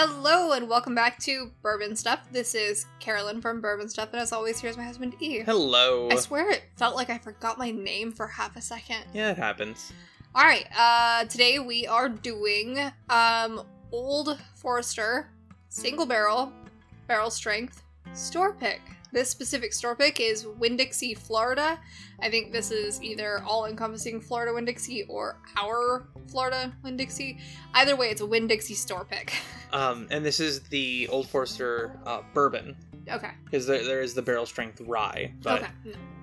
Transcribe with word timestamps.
Hello 0.00 0.52
and 0.52 0.68
welcome 0.68 0.94
back 0.94 1.18
to 1.18 1.50
Bourbon 1.60 1.96
Stuff. 1.96 2.20
This 2.30 2.54
is 2.54 2.86
Carolyn 3.00 3.40
from 3.40 3.60
Bourbon 3.60 3.88
Stuff, 3.88 4.10
and 4.12 4.22
as 4.22 4.32
always, 4.32 4.60
here's 4.60 4.76
my 4.76 4.84
husband 4.84 5.16
E. 5.18 5.40
Hello. 5.40 6.08
I 6.08 6.14
swear 6.14 6.48
it 6.52 6.62
felt 6.76 6.94
like 6.94 7.10
I 7.10 7.18
forgot 7.18 7.58
my 7.58 7.72
name 7.72 8.12
for 8.12 8.28
half 8.28 8.54
a 8.54 8.60
second. 8.60 9.02
Yeah, 9.12 9.32
it 9.32 9.36
happens. 9.36 9.92
All 10.36 10.44
right, 10.44 10.66
uh, 10.78 11.24
today 11.24 11.58
we 11.58 11.84
are 11.88 12.08
doing 12.08 12.78
um 13.10 13.62
Old 13.90 14.38
Forester 14.54 15.30
single 15.68 16.06
barrel 16.06 16.52
barrel 17.08 17.28
strength 17.28 17.82
store 18.14 18.52
pick. 18.52 18.80
This 19.12 19.30
specific 19.30 19.72
store 19.72 19.94
pick 19.96 20.20
is 20.20 20.46
Winn-Dixie, 20.46 21.14
Florida. 21.14 21.80
I 22.20 22.28
think 22.30 22.52
this 22.52 22.70
is 22.70 23.02
either 23.02 23.42
all-encompassing 23.46 24.20
Florida 24.20 24.52
Winn-Dixie 24.52 25.04
or 25.04 25.38
our 25.56 26.08
Florida 26.28 26.74
Winn-Dixie. 26.82 27.38
Either 27.74 27.96
way, 27.96 28.10
it's 28.10 28.20
a 28.20 28.26
Winn-Dixie 28.26 28.74
store 28.74 29.04
pick. 29.04 29.32
Um, 29.70 30.06
and 30.10 30.24
this 30.24 30.40
is 30.40 30.60
the 30.62 31.06
Old 31.08 31.28
Forester 31.28 32.00
uh, 32.06 32.22
bourbon 32.32 32.74
okay. 33.10 33.32
because 33.44 33.66
there, 33.66 33.84
there 33.84 34.00
is 34.00 34.14
the 34.14 34.22
barrel 34.22 34.46
strength 34.46 34.80
rye, 34.80 35.30
but 35.42 35.62
okay. 35.62 35.70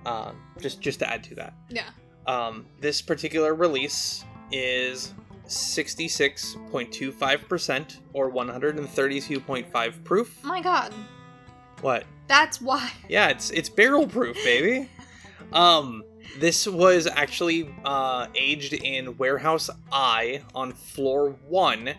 um, 0.04 0.36
just 0.60 0.80
just 0.80 0.98
to 0.98 1.08
add 1.08 1.22
to 1.22 1.36
that, 1.36 1.54
Yeah. 1.68 1.90
um, 2.26 2.66
this 2.80 3.00
particular 3.00 3.54
release 3.54 4.24
is 4.50 5.14
66.25% 5.46 7.98
or 8.14 8.32
132.5 8.32 10.02
proof. 10.04 10.40
Oh 10.44 10.48
my 10.48 10.60
god. 10.60 10.92
What? 11.82 12.02
That's 12.26 12.60
why. 12.60 12.90
Yeah, 13.08 13.28
it's 13.28 13.50
it's 13.50 13.68
barrel 13.68 14.06
proof, 14.06 14.36
baby. 14.44 14.90
Um, 15.52 16.02
this 16.38 16.66
was 16.66 17.06
actually 17.06 17.72
uh, 17.84 18.26
aged 18.34 18.72
in 18.72 19.16
warehouse 19.16 19.70
I 19.92 20.42
on 20.54 20.72
floor 20.72 21.30
one, 21.48 21.94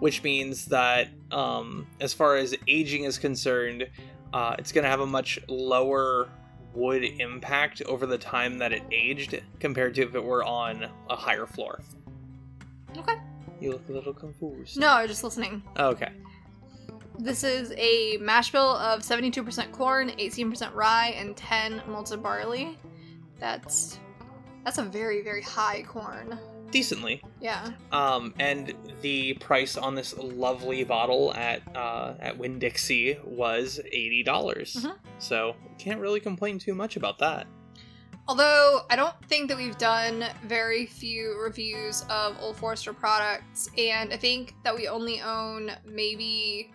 which 0.00 0.22
means 0.22 0.66
that 0.66 1.08
um, 1.30 1.86
as 2.00 2.12
far 2.12 2.36
as 2.36 2.54
aging 2.66 3.04
is 3.04 3.18
concerned, 3.18 3.88
uh, 4.32 4.56
it's 4.58 4.72
going 4.72 4.84
to 4.84 4.90
have 4.90 5.00
a 5.00 5.06
much 5.06 5.38
lower 5.48 6.28
wood 6.74 7.02
impact 7.02 7.82
over 7.82 8.06
the 8.06 8.18
time 8.18 8.58
that 8.58 8.72
it 8.72 8.82
aged 8.92 9.40
compared 9.58 9.94
to 9.94 10.02
if 10.02 10.14
it 10.14 10.22
were 10.22 10.44
on 10.44 10.88
a 11.08 11.16
higher 11.16 11.46
floor. 11.46 11.80
Okay. 12.96 13.14
You 13.60 13.72
look 13.72 13.88
a 13.88 13.92
little 13.92 14.12
confused. 14.12 14.78
No, 14.78 14.88
I 14.88 15.02
was 15.02 15.10
just 15.10 15.24
listening. 15.24 15.62
Okay. 15.76 16.10
This 17.18 17.42
is 17.42 17.72
a 17.76 18.16
mash 18.18 18.52
bill 18.52 18.76
of 18.76 19.00
72% 19.00 19.72
corn, 19.72 20.10
18% 20.10 20.74
rye, 20.74 21.14
and 21.16 21.36
10 21.36 21.82
malted 21.88 22.22
barley. 22.22 22.78
That's 23.40 23.98
that's 24.64 24.78
a 24.78 24.82
very 24.82 25.22
very 25.22 25.42
high 25.42 25.82
corn. 25.82 26.38
Decently. 26.70 27.22
Yeah. 27.40 27.70
Um, 27.92 28.34
and 28.38 28.74
the 29.00 29.34
price 29.34 29.76
on 29.76 29.94
this 29.94 30.16
lovely 30.18 30.84
bottle 30.84 31.32
at 31.34 31.62
uh, 31.74 32.14
at 32.20 32.36
Winn 32.36 32.58
Dixie 32.58 33.18
was 33.24 33.80
eighty 33.86 34.22
dollars. 34.22 34.74
Mhm. 34.74 34.96
So 35.18 35.56
can't 35.78 36.00
really 36.00 36.20
complain 36.20 36.58
too 36.58 36.74
much 36.74 36.96
about 36.96 37.18
that. 37.20 37.46
Although 38.26 38.82
I 38.90 38.96
don't 38.96 39.14
think 39.24 39.48
that 39.48 39.56
we've 39.56 39.78
done 39.78 40.24
very 40.44 40.84
few 40.84 41.40
reviews 41.40 42.04
of 42.10 42.36
Old 42.42 42.58
Forester 42.58 42.92
products, 42.92 43.70
and 43.78 44.12
I 44.12 44.18
think 44.18 44.54
that 44.64 44.76
we 44.76 44.88
only 44.88 45.22
own 45.22 45.70
maybe 45.86 46.70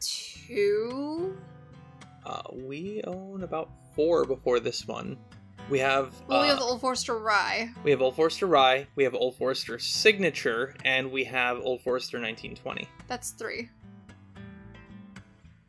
two. 0.00 1.36
Uh, 2.24 2.42
we 2.52 3.02
own 3.06 3.42
about 3.42 3.70
four 3.94 4.24
before 4.24 4.60
this 4.60 4.86
one. 4.86 5.16
We 5.70 5.78
have 5.80 6.12
Well, 6.26 6.42
we 6.42 6.48
uh, 6.48 6.54
have 6.54 6.62
Old 6.62 6.80
Forester 6.80 7.18
Rye. 7.18 7.70
we 7.84 7.90
have 7.90 8.00
Old 8.00 8.16
Forester 8.16 8.46
Rye, 8.46 8.86
we 8.96 9.04
have 9.04 9.14
Old 9.14 9.36
Forester 9.36 9.78
Signature, 9.78 10.74
and 10.84 11.10
we 11.10 11.24
have 11.24 11.58
Old 11.60 11.82
Forester 11.82 12.16
1920. 12.18 12.88
That's 13.06 13.30
three. 13.32 13.68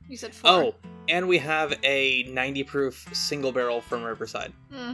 You 0.07 0.17
said 0.17 0.33
four. 0.33 0.49
Oh, 0.49 0.75
and 1.07 1.27
we 1.27 1.37
have 1.39 1.77
a 1.83 2.23
90 2.23 2.63
proof 2.63 3.09
single 3.13 3.51
barrel 3.51 3.81
from 3.81 4.03
Riverside. 4.03 4.53
Hmm. 4.71 4.93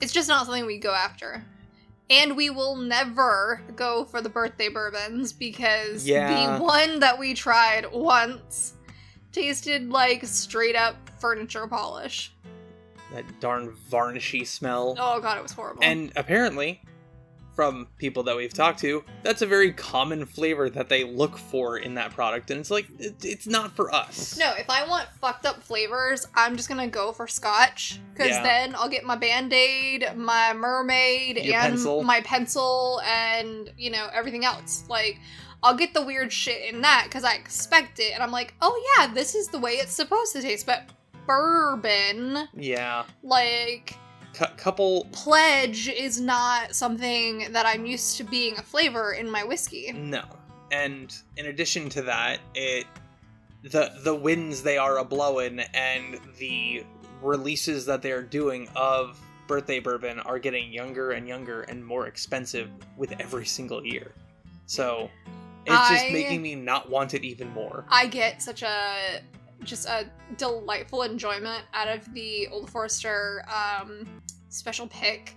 It's 0.00 0.12
just 0.12 0.28
not 0.28 0.44
something 0.46 0.66
we 0.66 0.78
go 0.78 0.92
after. 0.92 1.44
And 2.10 2.36
we 2.36 2.48
will 2.50 2.76
never 2.76 3.62
go 3.76 4.04
for 4.04 4.22
the 4.22 4.28
birthday 4.30 4.68
bourbons 4.68 5.32
because 5.32 6.06
Yeah. 6.06 6.56
the 6.58 6.62
one 6.64 7.00
that 7.00 7.18
we 7.18 7.34
tried 7.34 7.90
once 7.92 8.74
tasted 9.32 9.90
like 9.90 10.24
straight 10.24 10.74
up 10.76 10.96
furniture 11.20 11.66
polish. 11.66 12.32
That 13.12 13.24
darn 13.40 13.76
varnishy 13.90 14.46
smell. 14.46 14.96
Oh 14.98 15.20
god, 15.20 15.36
it 15.38 15.42
was 15.42 15.52
horrible. 15.52 15.82
And 15.82 16.12
apparently, 16.16 16.80
from 17.58 17.88
people 17.98 18.22
that 18.22 18.36
we've 18.36 18.54
talked 18.54 18.78
to, 18.78 19.02
that's 19.24 19.42
a 19.42 19.46
very 19.46 19.72
common 19.72 20.24
flavor 20.24 20.70
that 20.70 20.88
they 20.88 21.02
look 21.02 21.36
for 21.36 21.76
in 21.78 21.94
that 21.94 22.12
product. 22.12 22.52
And 22.52 22.60
it's 22.60 22.70
like, 22.70 22.86
it, 23.00 23.16
it's 23.24 23.48
not 23.48 23.74
for 23.74 23.92
us. 23.92 24.38
no, 24.38 24.52
if 24.56 24.70
I 24.70 24.86
want 24.86 25.08
fucked 25.20 25.44
up 25.44 25.60
flavors, 25.60 26.28
I'm 26.36 26.56
just 26.56 26.68
gonna 26.68 26.86
go 26.86 27.10
for 27.10 27.26
scotch. 27.26 27.98
Because 28.14 28.28
Yeah. 28.28 28.44
then 28.44 28.76
I'll 28.76 28.88
get 28.88 29.02
my 29.02 29.16
band 29.16 29.52
aid, 29.52 30.06
my 30.14 30.52
mermaid, 30.52 31.36
Your 31.36 31.56
and 31.56 31.72
pencil. 31.74 32.04
my 32.04 32.20
pencil, 32.20 33.00
and, 33.04 33.72
you 33.76 33.90
know, 33.90 34.06
everything 34.14 34.44
else. 34.44 34.84
Like, 34.88 35.18
I'll 35.60 35.74
get 35.74 35.94
the 35.94 36.02
weird 36.02 36.32
shit 36.32 36.72
in 36.72 36.82
that 36.82 37.06
because 37.06 37.24
I 37.24 37.34
expect 37.34 37.98
it. 37.98 38.12
And 38.14 38.22
I'm 38.22 38.30
like, 38.30 38.54
oh 38.62 38.80
yeah, 39.00 39.12
this 39.12 39.34
is 39.34 39.48
the 39.48 39.58
way 39.58 39.72
it's 39.72 39.92
supposed 39.92 40.32
to 40.34 40.42
taste. 40.42 40.64
But 40.64 40.90
bourbon, 41.26 42.46
Yeah. 42.54 43.02
like, 43.24 43.96
Cou 44.38 44.46
couple. 44.56 45.06
pledge 45.10 45.88
is 45.88 46.20
not 46.20 46.74
something 46.74 47.52
that 47.52 47.66
I'm 47.66 47.84
used 47.84 48.16
to 48.18 48.24
being 48.24 48.56
a 48.56 48.62
flavor 48.62 49.12
in 49.12 49.28
my 49.28 49.42
whiskey. 49.42 49.92
No. 49.92 50.22
And 50.70 51.14
in 51.36 51.46
addition 51.46 51.88
to 51.90 52.02
that, 52.02 52.40
it. 52.54 52.86
The, 53.64 53.92
the 54.04 54.14
winds 54.14 54.62
they 54.62 54.78
are 54.78 54.98
a 54.98 55.04
blowing 55.04 55.58
and 55.74 56.20
the 56.38 56.84
releases 57.20 57.84
that 57.86 58.02
they're 58.02 58.22
doing 58.22 58.68
of 58.76 59.18
birthday 59.48 59.80
bourbon 59.80 60.20
are 60.20 60.38
getting 60.38 60.72
younger 60.72 61.10
and 61.10 61.26
younger 61.26 61.62
and 61.62 61.84
more 61.84 62.06
expensive 62.06 62.70
with 62.96 63.12
every 63.18 63.46
single 63.46 63.84
year. 63.84 64.12
So 64.66 65.10
it's 65.66 65.88
just 65.90 66.12
making 66.12 66.40
me 66.40 66.54
not 66.54 66.88
want 66.88 67.14
it 67.14 67.24
even 67.24 67.48
more. 67.48 67.84
I 67.88 68.06
get 68.06 68.40
such 68.40 68.62
a 68.62 69.20
just 69.64 69.88
a 69.88 70.06
delightful 70.36 71.02
enjoyment 71.02 71.64
out 71.74 71.88
of 71.88 72.12
the 72.14 72.46
Old 72.48 72.70
Forester 72.70 73.44
um, 73.48 74.06
special 74.48 74.86
pick 74.88 75.36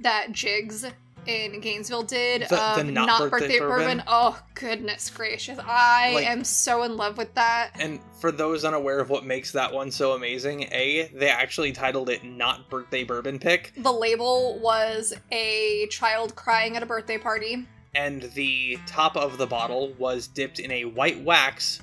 that 0.00 0.32
Jigs 0.32 0.84
in 1.26 1.60
Gainesville 1.60 2.04
did. 2.04 2.42
The- 2.42 2.46
the 2.76 2.80
of 2.80 2.86
not 2.90 3.30
birthday 3.30 3.58
bourbon? 3.58 4.02
Oh 4.06 4.40
goodness 4.54 5.10
gracious! 5.10 5.58
I 5.62 6.12
Like- 6.14 6.26
am 6.26 6.44
so 6.44 6.84
in 6.84 6.96
love 6.96 7.18
with 7.18 7.34
that. 7.34 7.72
And 7.78 8.00
for 8.20 8.32
those 8.32 8.64
unaware 8.64 8.98
of 9.00 9.10
what 9.10 9.24
makes 9.26 9.52
that 9.52 9.72
one 9.72 9.90
so 9.90 10.12
amazing, 10.12 10.62
A, 10.72 11.08
they 11.14 11.28
actually 11.28 11.72
titled 11.72 12.08
it 12.08 12.24
Not 12.24 12.70
Birthday 12.70 13.04
Bourbon 13.04 13.38
Pick, 13.38 13.72
The 13.76 13.92
label 13.92 14.58
was 14.60 15.12
a 15.30 15.86
child 15.90 16.34
crying 16.34 16.76
at 16.76 16.82
a 16.82 16.86
birthday 16.86 17.18
party. 17.18 17.66
and 17.94 18.22
the 18.34 18.78
top 18.86 19.16
of 19.16 19.38
the 19.38 19.46
bottle 19.46 19.92
was 19.98 20.28
dipped 20.28 20.60
in 20.60 20.70
a 20.70 20.84
white 20.84 21.20
wax 21.22 21.80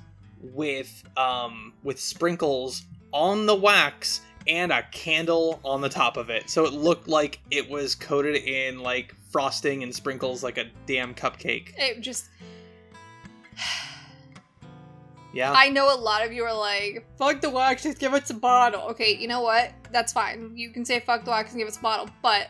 with 0.53 1.03
um 1.17 1.73
with 1.83 1.99
sprinkles 1.99 2.83
on 3.11 3.45
the 3.47 3.55
wax 3.55 4.21
and 4.47 4.72
a 4.72 4.83
candle 4.91 5.59
on 5.63 5.81
the 5.81 5.89
top 5.89 6.17
of 6.17 6.29
it. 6.29 6.50
So 6.50 6.66
it 6.66 6.73
looked 6.73 7.07
like 7.07 7.39
it 7.51 7.69
was 7.69 7.95
coated 7.95 8.35
in 8.35 8.79
like 8.79 9.13
frosting 9.31 9.83
and 9.83 9.94
sprinkles 9.94 10.44
like 10.44 10.57
a 10.57 10.66
damn 10.85 11.13
cupcake. 11.13 11.73
It 11.78 12.01
just. 12.01 12.29
Yeah. 15.34 15.51
I 15.51 15.67
know 15.67 15.94
a 15.94 16.00
lot 16.00 16.25
of 16.25 16.31
you 16.31 16.45
are 16.45 16.57
like, 16.57 17.05
fuck 17.17 17.41
the 17.41 17.50
wax, 17.50 17.84
just 17.84 18.00
give 18.00 18.13
us 18.13 18.29
a 18.29 18.34
bottle. 18.34 18.84
Okay, 18.91 19.17
you 19.17 19.28
know 19.28 19.41
what? 19.41 19.73
That's 19.91 20.13
fine. 20.13 20.53
You 20.55 20.69
can 20.69 20.85
say 20.85 21.01
fuck 21.01 21.25
the 21.25 21.31
wax 21.31 21.51
and 21.51 21.59
give 21.59 21.67
us 21.67 21.75
a 21.75 21.81
bottle, 21.81 22.07
but 22.22 22.47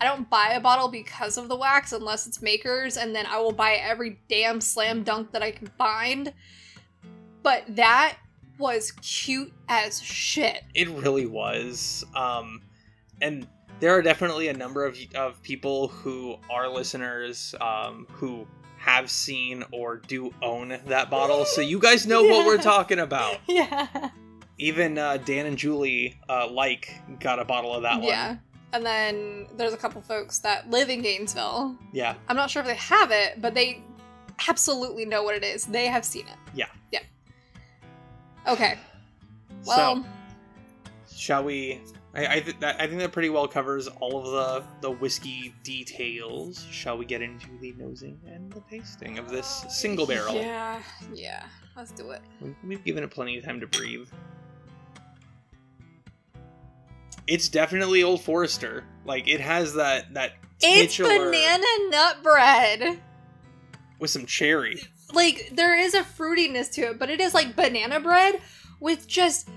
I 0.00 0.04
don't 0.04 0.28
buy 0.28 0.54
a 0.54 0.60
bottle 0.60 0.88
because 0.88 1.38
of 1.38 1.46
the 1.46 1.54
wax 1.54 1.92
unless 1.92 2.26
it's 2.26 2.42
makers, 2.42 2.96
and 2.96 3.14
then 3.14 3.26
I 3.26 3.38
will 3.38 3.52
buy 3.52 3.74
every 3.74 4.18
damn 4.28 4.60
slam 4.60 5.04
dunk 5.04 5.30
that 5.30 5.44
I 5.44 5.52
can 5.52 5.68
find. 5.78 6.32
But 7.44 7.64
that 7.76 8.16
was 8.58 8.92
cute 8.92 9.52
as 9.68 10.00
shit. 10.02 10.64
It 10.74 10.88
really 10.90 11.26
was. 11.26 12.04
Um, 12.14 12.62
and 13.20 13.46
there 13.80 13.92
are 13.92 14.02
definitely 14.02 14.48
a 14.48 14.52
number 14.52 14.84
of, 14.84 14.96
of 15.14 15.42
people 15.42 15.88
who 15.88 16.36
are 16.50 16.68
listeners 16.68 17.54
um, 17.60 18.06
who 18.10 18.46
have 18.78 19.10
seen 19.10 19.64
or 19.72 19.96
do 19.96 20.32
own 20.42 20.78
that 20.86 21.10
bottle. 21.10 21.44
So 21.44 21.60
you 21.60 21.78
guys 21.78 22.06
know 22.06 22.22
what 22.22 22.46
we're 22.46 22.58
talking 22.58 22.98
about. 22.98 23.38
Yeah. 23.48 24.10
Even 24.56 24.98
uh, 24.98 25.16
Dan 25.16 25.46
and 25.46 25.58
Julie, 25.58 26.16
uh, 26.28 26.48
like, 26.48 26.94
got 27.18 27.40
a 27.40 27.44
bottle 27.44 27.74
of 27.74 27.82
that 27.82 27.96
one. 27.96 28.04
Yeah. 28.04 28.36
And 28.72 28.86
then 28.86 29.48
there's 29.56 29.72
a 29.72 29.76
couple 29.76 30.00
folks 30.00 30.38
that 30.40 30.70
live 30.70 30.90
in 30.90 31.02
Gainesville. 31.02 31.76
Yeah. 31.92 32.14
I'm 32.28 32.36
not 32.36 32.50
sure 32.50 32.62
if 32.62 32.68
they 32.68 32.76
have 32.76 33.10
it, 33.10 33.40
but 33.42 33.54
they 33.54 33.82
absolutely 34.48 35.06
know 35.06 35.24
what 35.24 35.34
it 35.34 35.42
is. 35.42 35.64
They 35.64 35.86
have 35.86 36.04
seen 36.04 36.26
it. 36.28 36.36
Yeah. 36.54 36.66
Okay. 38.46 38.78
Well, 39.64 40.04
so, 40.04 40.04
shall 41.16 41.44
we 41.44 41.80
I 42.14 42.36
I, 42.36 42.40
th- 42.40 42.58
that, 42.60 42.80
I 42.80 42.86
think 42.86 43.00
that 43.00 43.12
pretty 43.12 43.30
well 43.30 43.48
covers 43.48 43.88
all 43.88 44.18
of 44.18 44.26
the 44.80 44.88
the 44.88 44.90
whiskey 44.90 45.54
details. 45.62 46.66
Shall 46.70 46.98
we 46.98 47.04
get 47.06 47.22
into 47.22 47.46
the 47.60 47.72
nosing 47.78 48.20
and 48.26 48.52
the 48.52 48.60
tasting 48.70 49.18
of 49.18 49.30
this 49.30 49.64
uh, 49.64 49.68
single 49.68 50.06
barrel? 50.06 50.34
Yeah, 50.34 50.80
yeah. 51.14 51.44
Let's 51.76 51.90
do 51.92 52.10
it. 52.10 52.20
We- 52.40 52.54
We've 52.64 52.84
given 52.84 53.02
it 53.02 53.10
plenty 53.10 53.36
of 53.38 53.44
time 53.44 53.60
to 53.60 53.66
breathe. 53.66 54.08
It's 57.26 57.48
definitely 57.48 58.02
Old 58.02 58.22
Forester. 58.22 58.84
Like 59.06 59.26
it 59.28 59.40
has 59.40 59.74
that 59.74 60.12
that 60.14 60.32
It's 60.62 60.94
titular 60.96 61.30
banana 61.30 61.66
nut 61.90 62.22
bread. 62.22 63.00
with 63.98 64.10
some 64.10 64.26
cherry. 64.26 64.82
Like 65.14 65.50
there 65.52 65.78
is 65.78 65.94
a 65.94 66.02
fruitiness 66.02 66.70
to 66.72 66.82
it, 66.82 66.98
but 66.98 67.10
it 67.10 67.20
is 67.20 67.34
like 67.34 67.56
banana 67.56 68.00
bread 68.00 68.40
with 68.80 69.06
just 69.06 69.48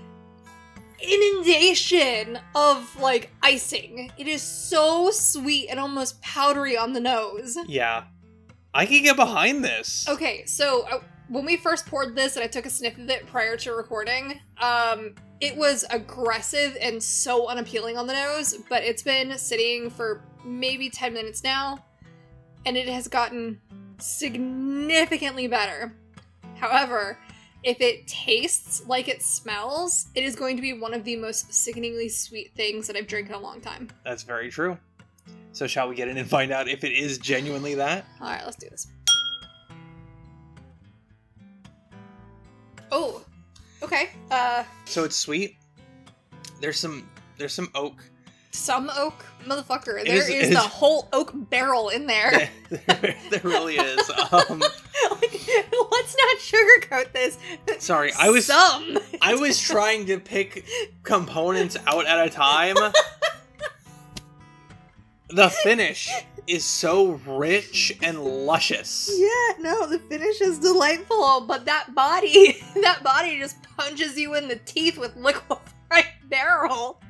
inundation 1.00 2.38
of 2.54 3.00
like 3.00 3.30
icing. 3.42 4.10
It 4.16 4.26
is 4.26 4.42
so 4.42 5.10
sweet 5.10 5.68
and 5.68 5.78
almost 5.78 6.20
powdery 6.22 6.76
on 6.76 6.92
the 6.92 7.00
nose. 7.00 7.56
Yeah, 7.66 8.04
I 8.74 8.86
can 8.86 9.02
get 9.02 9.16
behind 9.16 9.64
this. 9.64 10.08
Okay, 10.08 10.44
so 10.46 10.86
uh, 10.90 11.00
when 11.28 11.44
we 11.44 11.56
first 11.56 11.86
poured 11.86 12.14
this 12.16 12.36
and 12.36 12.44
I 12.44 12.48
took 12.48 12.66
a 12.66 12.70
sniff 12.70 12.98
of 12.98 13.08
it 13.10 13.26
prior 13.26 13.56
to 13.58 13.72
recording, 13.72 14.40
um, 14.60 15.14
it 15.40 15.56
was 15.56 15.84
aggressive 15.90 16.76
and 16.80 17.02
so 17.02 17.48
unappealing 17.48 17.96
on 17.96 18.06
the 18.06 18.14
nose, 18.14 18.56
but 18.68 18.82
it's 18.82 19.02
been 19.02 19.36
sitting 19.38 19.90
for 19.90 20.22
maybe 20.44 20.90
10 20.90 21.12
minutes 21.12 21.44
now, 21.44 21.84
and 22.66 22.76
it 22.76 22.88
has 22.88 23.08
gotten 23.08 23.60
significantly 23.98 25.46
better. 25.48 25.94
However, 26.56 27.18
if 27.62 27.80
it 27.80 28.06
tastes 28.06 28.86
like 28.86 29.08
it 29.08 29.22
smells, 29.22 30.06
it 30.14 30.22
is 30.24 30.36
going 30.36 30.56
to 30.56 30.62
be 30.62 30.72
one 30.72 30.94
of 30.94 31.04
the 31.04 31.16
most 31.16 31.52
sickeningly 31.52 32.08
sweet 32.08 32.52
things 32.54 32.86
that 32.86 32.96
I've 32.96 33.06
drank 33.06 33.28
in 33.28 33.34
a 33.34 33.38
long 33.38 33.60
time. 33.60 33.88
That's 34.04 34.22
very 34.22 34.50
true. 34.50 34.78
So 35.52 35.66
shall 35.66 35.88
we 35.88 35.96
get 35.96 36.08
in 36.08 36.16
and 36.18 36.28
find 36.28 36.52
out 36.52 36.68
if 36.68 36.84
it 36.84 36.92
is 36.92 37.18
genuinely 37.18 37.74
that? 37.74 38.04
Alright, 38.20 38.44
let's 38.44 38.56
do 38.56 38.68
this. 38.68 38.86
Oh, 42.92 43.24
okay. 43.82 44.10
Uh, 44.30 44.64
So 44.84 45.04
it's 45.04 45.16
sweet. 45.16 45.56
There's 46.60 46.78
some 46.78 47.08
there's 47.38 47.52
some 47.52 47.70
oak. 47.74 48.02
Some 48.58 48.90
oak, 48.96 49.24
motherfucker. 49.44 50.04
There 50.04 50.16
is- 50.16 50.28
is, 50.28 50.50
the 50.50 50.58
whole 50.58 51.08
oak 51.12 51.30
barrel 51.34 51.88
in 51.88 52.06
there. 52.06 52.50
there, 52.70 53.16
there 53.30 53.40
really 53.42 53.76
is. 53.76 54.10
Um, 54.10 54.58
like, 54.60 55.48
let's 55.90 56.16
not 56.16 56.38
sugarcoat 56.40 57.12
this. 57.12 57.38
sorry, 57.78 58.12
I 58.18 58.30
was 58.30 58.46
some. 58.46 58.98
I 59.22 59.34
was 59.34 59.60
trying 59.60 60.06
to 60.06 60.18
pick 60.18 60.64
components 61.02 61.76
out 61.86 62.06
at 62.06 62.26
a 62.26 62.30
time. 62.30 62.76
The 65.30 65.50
finish 65.50 66.10
is 66.46 66.64
so 66.64 67.20
rich 67.26 67.92
and 68.02 68.24
luscious. 68.24 69.10
Yeah, 69.14 69.62
no, 69.62 69.86
the 69.86 69.98
finish 69.98 70.40
is 70.40 70.58
delightful, 70.58 71.42
but 71.42 71.66
that 71.66 71.94
body, 71.94 72.56
that 72.82 73.02
body 73.04 73.38
just 73.38 73.56
punches 73.76 74.18
you 74.18 74.34
in 74.34 74.48
the 74.48 74.56
teeth 74.56 74.96
with 74.96 75.14
liquefied 75.16 76.06
barrel. 76.24 77.00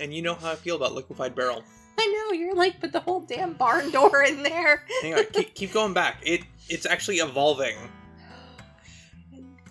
And 0.00 0.14
you 0.14 0.22
know 0.22 0.34
how 0.34 0.52
I 0.52 0.54
feel 0.56 0.76
about 0.76 0.94
liquefied 0.94 1.34
barrel. 1.34 1.64
I 1.98 2.06
know 2.30 2.36
you're 2.36 2.54
like, 2.54 2.80
put 2.80 2.92
the 2.92 3.00
whole 3.00 3.20
damn 3.20 3.54
barn 3.54 3.90
door 3.92 4.22
in 4.22 4.42
there. 4.42 4.84
Hang 5.02 5.14
on, 5.14 5.24
keep, 5.32 5.54
keep 5.54 5.72
going 5.72 5.92
back. 5.94 6.18
It 6.22 6.42
it's 6.68 6.86
actually 6.86 7.16
evolving. 7.16 7.76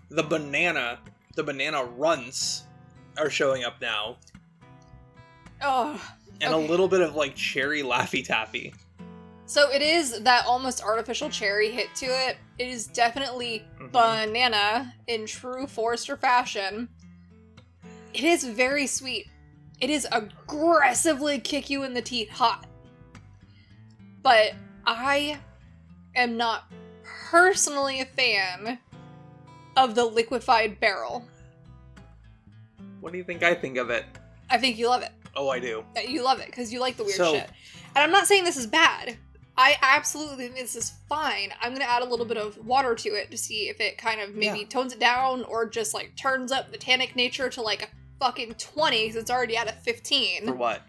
The 0.10 0.24
banana, 0.24 1.00
the 1.36 1.44
banana 1.44 1.84
runts 1.84 2.64
are 3.18 3.30
showing 3.30 3.64
up 3.64 3.82
now, 3.82 4.18
Oh, 5.62 6.00
and 6.42 6.54
Okay. 6.54 6.64
a 6.66 6.68
little 6.70 6.88
bit 6.88 7.02
of 7.02 7.16
like 7.16 7.36
cherry 7.36 7.82
laffy 7.82 8.26
taffy. 8.26 8.74
So 9.48 9.72
it 9.72 9.82
is 9.82 10.20
that 10.22 10.46
almost 10.46 10.84
artificial 10.84 11.30
cherry 11.30 11.72
hit 11.72 11.94
to 11.96 12.06
it. 12.06 12.38
It 12.60 12.68
is 12.68 12.88
definitely 12.88 13.66
Mhm. 13.80 13.92
banana 13.92 14.94
in 15.08 15.26
true 15.26 15.68
Forester 15.68 16.18
fashion. 16.18 16.90
It 18.14 18.24
is 18.24 18.44
very 18.44 18.88
sweet. 18.88 19.28
It 19.80 19.90
is 19.90 20.08
aggressively 20.12 21.40
kick 21.40 21.70
you 21.70 21.84
in 21.84 21.94
the 21.94 22.02
teeth 22.02 22.30
hot. 22.30 22.66
But 24.24 24.54
I 24.86 25.40
am 26.16 26.38
not 26.38 26.72
personally 27.30 28.02
a 28.02 28.06
fan 28.06 28.80
of 29.76 29.96
the 29.96 30.06
liquefied 30.06 30.80
barrel. 30.80 31.28
What 33.02 33.12
do 33.12 33.18
you 33.18 33.24
think 33.24 33.44
I 33.44 33.54
think 33.54 33.78
of 33.78 33.90
it? 33.90 34.06
I 34.50 34.58
think 34.58 34.78
you 34.78 34.88
love 34.90 35.04
it. 35.04 35.12
Oh, 35.36 35.50
I 35.50 35.60
do. 35.60 35.84
you 36.08 36.24
love 36.24 36.40
it 36.40 36.48
because 36.48 36.74
you 36.74 36.80
like 36.80 36.98
the 36.98 37.04
weird 37.04 37.16
So- 37.18 37.34
shit. 37.36 37.50
And 37.96 38.04
I'm 38.04 38.12
not 38.12 38.28
saying 38.28 38.44
this 38.44 38.58
is 38.58 38.68
bad. 38.68 39.18
I 39.60 39.76
absolutely 39.82 40.46
think 40.50 40.56
this 40.56 40.76
is 40.76 40.94
fine. 41.10 41.52
I'm 41.62 41.74
gonna 41.74 41.86
add 41.86 42.04
a 42.04 42.06
little 42.06 42.26
bit 42.28 42.38
of 42.38 42.58
water 42.66 42.94
to 42.94 43.10
it 43.10 43.32
to 43.32 43.38
see 43.38 43.70
if 43.70 43.80
it 43.80 43.98
kind 43.98 44.22
of 44.22 44.36
maybe 44.36 44.60
Yeah. 44.60 44.68
tones 44.68 44.94
it 44.94 45.00
down 45.00 45.44
or 45.46 45.68
just 45.68 45.94
like 45.96 46.16
turns 46.16 46.52
up 46.52 46.72
the 46.72 46.78
tannic 46.78 47.16
nature 47.16 47.50
to 47.50 47.62
like 47.62 47.82
a 47.84 47.88
fucking 48.20 48.54
20 48.56 49.04
because 49.04 49.16
it's 49.16 49.32
already 49.32 49.58
at 49.58 49.68
a 49.70 49.74
15. 49.74 50.46
For 50.46 50.54
what? 50.54 50.82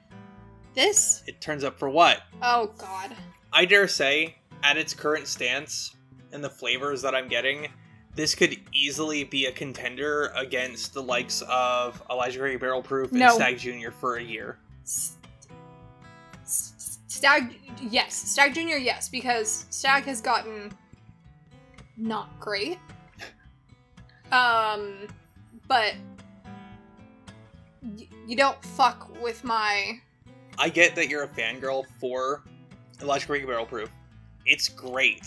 This? 0.74 1.22
It 1.26 1.40
turns 1.40 1.64
up 1.64 1.78
for 1.78 1.88
what? 1.90 2.22
Oh 2.42 2.72
god. 2.78 3.14
I 3.52 3.64
dare 3.64 3.88
say, 3.88 4.36
at 4.62 4.76
its 4.76 4.94
current 4.94 5.26
stance 5.26 5.96
and 6.32 6.42
the 6.44 6.50
flavors 6.50 7.02
that 7.02 7.14
I'm 7.14 7.28
getting, 7.28 7.68
this 8.14 8.34
could 8.34 8.56
easily 8.72 9.24
be 9.24 9.46
a 9.46 9.52
contender 9.52 10.32
against 10.36 10.92
the 10.94 11.02
likes 11.02 11.42
of 11.48 12.02
Elijah 12.10 12.38
Craig 12.40 12.60
Barrel 12.60 12.82
Proof 12.82 13.10
and 13.10 13.20
No. 13.20 13.34
Stag 13.34 13.58
Jr. 13.58 13.90
for 13.90 14.16
a 14.16 14.22
year. 14.22 14.58
S- 14.82 15.16
Stag, 16.44 17.58
yes. 17.80 18.14
Stag 18.14 18.54
Junior, 18.54 18.76
yes, 18.76 19.08
because 19.08 19.66
Stag 19.70 20.04
has 20.04 20.20
gotten 20.20 20.72
not 21.96 22.38
great. 22.40 22.78
Um, 24.30 25.06
but 25.68 25.94
y- 27.82 28.08
you 28.26 28.36
don't 28.36 28.62
fuck 28.64 29.20
with 29.22 29.44
my. 29.44 30.00
I 30.58 30.68
get 30.68 30.94
that 30.96 31.08
you're 31.08 31.22
a 31.24 31.28
fangirl 31.28 31.84
for 32.00 32.42
Elijah 33.00 33.26
Craig 33.26 33.46
Barrel 33.46 33.66
Proof. 33.66 33.90
It's 34.46 34.68
great. 34.68 35.22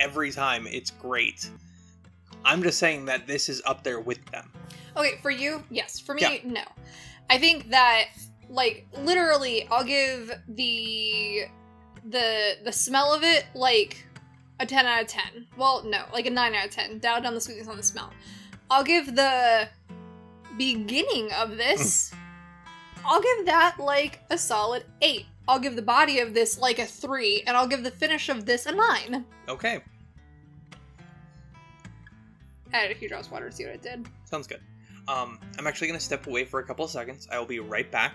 Every 0.00 0.30
time, 0.30 0.66
it's 0.66 0.90
great. 0.90 1.50
I'm 2.44 2.62
just 2.62 2.78
saying 2.78 3.04
that 3.06 3.26
this 3.26 3.48
is 3.48 3.60
up 3.66 3.82
there 3.82 4.00
with 4.00 4.24
them. 4.30 4.50
Okay, 4.96 5.18
for 5.22 5.30
you, 5.30 5.62
yes. 5.70 5.98
For 6.00 6.14
me, 6.14 6.22
Yeah. 6.22 6.38
no. 6.44 6.62
I 7.30 7.38
think 7.38 7.68
that 7.70 8.06
like 8.48 8.86
literally, 8.96 9.66
I'll 9.70 9.84
give 9.84 10.32
the 10.48 11.44
the 12.04 12.56
the 12.64 12.72
smell 12.72 13.12
of 13.12 13.22
it 13.22 13.44
like 13.54 14.04
a 14.60 14.66
ten 14.66 14.86
out 14.86 15.02
of 15.02 15.08
ten. 15.08 15.46
Well, 15.56 15.84
no, 15.84 16.04
like 16.12 16.26
a 16.26 16.30
nine 16.30 16.54
out 16.54 16.66
of 16.66 16.70
ten. 16.70 16.98
Down 17.00 17.26
on 17.26 17.34
the 17.34 17.40
sweetness 17.40 17.68
on 17.68 17.76
the 17.76 17.82
smell. 17.82 18.10
I'll 18.70 18.84
give 18.84 19.14
the 19.14 19.68
beginning 20.58 21.30
of 21.32 21.56
this. 21.56 22.12
I'll 23.04 23.22
give 23.22 23.46
that 23.46 23.76
like 23.78 24.20
a 24.30 24.36
solid 24.36 24.84
eight. 25.00 25.24
I'll 25.46 25.58
give 25.58 25.76
the 25.76 25.82
body 25.82 26.18
of 26.18 26.34
this 26.34 26.58
like 26.58 26.78
a 26.78 26.84
three, 26.84 27.42
and 27.46 27.56
I'll 27.56 27.66
give 27.66 27.82
the 27.82 27.90
finish 27.90 28.28
of 28.28 28.44
this 28.44 28.66
a 28.66 28.72
nine. 28.72 29.24
Okay, 29.48 29.80
Added 32.74 32.94
a 32.94 32.98
few 32.98 33.08
drops 33.08 33.26
of 33.28 33.32
water 33.32 33.48
to 33.48 33.56
see 33.56 33.64
what 33.64 33.74
it 33.76 33.82
did. 33.82 34.06
sounds 34.26 34.46
good. 34.46 34.60
Um, 35.08 35.38
I'm 35.58 35.66
actually 35.66 35.86
gonna 35.86 36.00
step 36.00 36.26
away 36.26 36.44
for 36.44 36.60
a 36.60 36.64
couple 36.66 36.84
of 36.84 36.90
seconds. 36.90 37.26
I 37.32 37.38
will 37.38 37.46
be 37.46 37.60
right 37.60 37.90
back. 37.90 38.14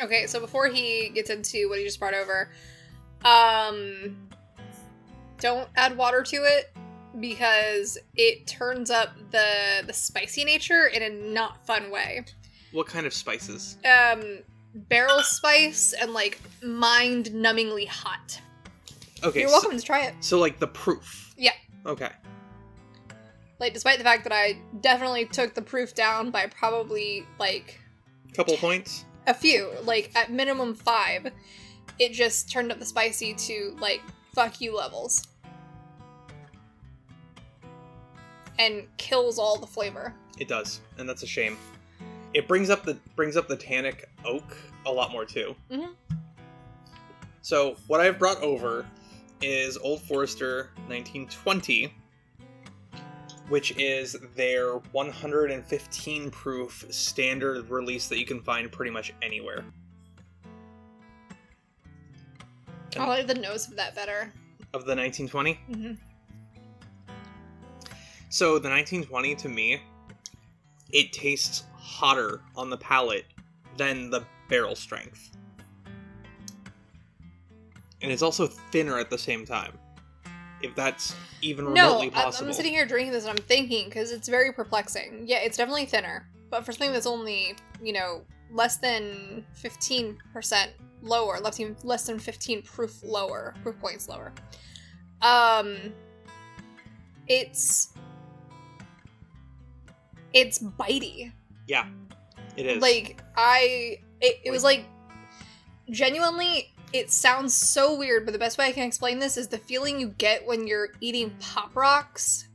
Okay, 0.00 0.26
so 0.28 0.38
before 0.38 0.68
he 0.68 1.08
gets 1.08 1.30
into 1.30 1.68
what 1.68 1.78
he 1.78 1.84
just 1.84 1.98
brought 1.98 2.14
over, 2.14 2.50
um, 3.24 4.16
don't 5.40 5.68
add 5.74 5.96
water 5.96 6.22
to 6.22 6.36
it 6.44 6.72
because 7.20 7.98
it 8.16 8.46
turns 8.46 8.90
up 8.90 9.10
the 9.30 9.82
the 9.86 9.92
spicy 9.92 10.44
nature 10.44 10.86
in 10.86 11.02
a 11.02 11.10
not 11.10 11.66
fun 11.66 11.90
way. 11.90 12.24
What 12.72 12.86
kind 12.86 13.06
of 13.06 13.12
spices? 13.12 13.76
Um, 13.84 14.38
barrel 14.74 15.22
spice 15.22 15.92
and 15.92 16.12
like 16.12 16.40
mind-numbingly 16.62 17.86
hot. 17.88 18.40
Okay, 19.22 19.40
You're 19.40 19.48
so- 19.48 19.54
welcome 19.54 19.78
to 19.78 19.84
try 19.84 20.02
it. 20.06 20.14
So, 20.20 20.38
like 20.38 20.58
the 20.58 20.66
proof. 20.68 21.34
Yeah. 21.36 21.52
Okay. 21.86 22.08
Like, 23.60 23.74
despite 23.74 23.98
the 23.98 24.04
fact 24.04 24.24
that 24.24 24.32
I 24.32 24.58
definitely 24.80 25.26
took 25.26 25.54
the 25.54 25.62
proof 25.62 25.94
down 25.94 26.30
by 26.32 26.46
probably 26.46 27.24
like 27.38 27.78
Couple 28.34 28.56
points. 28.56 29.04
a 29.28 29.34
few, 29.34 29.70
like 29.84 30.10
at 30.16 30.32
minimum 30.32 30.74
five, 30.74 31.30
it 32.00 32.12
just 32.12 32.50
turned 32.50 32.72
up 32.72 32.78
the 32.80 32.84
spicy 32.84 33.34
to 33.34 33.76
like 33.78 34.00
fuck 34.34 34.60
you 34.60 34.74
levels. 34.76 35.28
And 38.58 38.86
kills 38.96 39.38
all 39.38 39.58
the 39.58 39.66
flavor. 39.66 40.14
It 40.38 40.48
does, 40.48 40.80
and 40.98 41.08
that's 41.08 41.22
a 41.22 41.26
shame. 41.26 41.56
It 42.34 42.48
brings 42.48 42.70
up 42.70 42.84
the 42.84 42.94
brings 43.16 43.36
up 43.36 43.48
the 43.48 43.56
tannic 43.56 44.08
oak 44.24 44.56
a 44.86 44.90
lot 44.92 45.12
more 45.12 45.24
too. 45.24 45.54
Mhm. 45.70 45.94
So 47.42 47.76
what 47.86 48.00
I've 48.00 48.18
brought 48.18 48.40
over 48.40 48.86
is 49.40 49.76
Old 49.76 50.02
Forester 50.02 50.70
1920, 50.88 51.92
which 53.48 53.72
is 53.76 54.16
their 54.36 54.76
115 54.92 56.30
proof 56.30 56.84
standard 56.90 57.68
release 57.68 58.08
that 58.08 58.18
you 58.18 58.24
can 58.24 58.40
find 58.42 58.70
pretty 58.70 58.92
much 58.92 59.12
anywhere. 59.22 59.64
I 62.96 63.06
like 63.06 63.26
the 63.26 63.34
nose 63.34 63.68
of 63.68 63.76
that 63.76 63.94
better. 63.94 64.32
Of 64.72 64.84
the 64.84 64.94
1920? 64.94 65.54
hmm 65.54 65.92
So 68.32 68.58
the 68.58 68.70
1920 68.70 69.34
to 69.34 69.48
me, 69.50 69.82
it 70.90 71.12
tastes 71.12 71.64
hotter 71.74 72.40
on 72.56 72.70
the 72.70 72.78
palate 72.78 73.26
than 73.76 74.08
the 74.08 74.24
barrel 74.48 74.74
strength. 74.74 75.36
And 78.00 78.10
it's 78.10 78.22
also 78.22 78.46
thinner 78.46 78.98
at 78.98 79.10
the 79.10 79.18
same 79.18 79.44
time. 79.44 79.78
If 80.62 80.74
that's 80.74 81.14
even 81.42 81.66
remotely 81.66 82.06
I'm, 82.06 82.10
possible. 82.10 82.48
I'm 82.48 82.54
sitting 82.54 82.72
here 82.72 82.86
drinking 82.86 83.12
this 83.12 83.24
and 83.24 83.38
I'm 83.38 83.44
thinking 83.44 83.90
because 83.90 84.10
it's 84.10 84.28
very 84.28 84.50
perplexing. 84.50 85.24
Yeah, 85.26 85.40
it's 85.40 85.58
definitely 85.58 85.84
thinner, 85.84 86.26
but 86.48 86.64
for 86.64 86.72
something 86.72 86.92
that's 86.92 87.06
only 87.06 87.54
you 87.82 87.92
know 87.92 88.22
less 88.50 88.78
than 88.78 89.44
fifteen 89.52 90.16
percent 90.32 90.70
lower, 91.02 91.38
less 91.38 91.58
than 91.58 91.76
less 91.82 92.06
than 92.06 92.18
fifteen 92.18 92.62
proof 92.62 93.02
lower, 93.02 93.54
proof 93.62 93.78
points 93.78 94.08
lower. 94.08 94.32
Um, 95.20 95.92
it's 97.28 97.92
it's 100.32 100.58
bitey. 100.58 101.32
Yeah, 101.68 101.86
it 102.56 102.66
is. 102.66 102.82
Like 102.82 103.22
I, 103.36 103.98
it, 104.20 104.40
it 104.44 104.50
was 104.50 104.64
like 104.64 104.84
genuinely. 105.90 106.68
It 106.92 107.10
sounds 107.10 107.54
so 107.54 107.96
weird, 107.96 108.26
but 108.26 108.32
the 108.32 108.38
best 108.38 108.58
way 108.58 108.66
I 108.66 108.72
can 108.72 108.82
explain 108.86 109.18
this 109.18 109.36
is 109.38 109.48
the 109.48 109.56
feeling 109.58 109.98
you 109.98 110.08
get 110.08 110.46
when 110.46 110.66
you're 110.66 110.88
eating 111.00 111.34
pop 111.40 111.74
rocks, 111.74 112.48